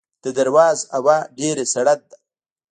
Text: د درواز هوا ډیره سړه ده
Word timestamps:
د 0.23 0.25
درواز 0.39 0.79
هوا 0.95 1.17
ډیره 1.37 1.63
سړه 1.73 1.93
ده 2.09 2.15